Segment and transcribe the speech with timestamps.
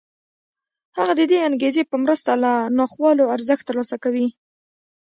[0.97, 4.27] هغه د دې انګېزې په مرسته له ناخوالو ارزښت ترلاسه کوي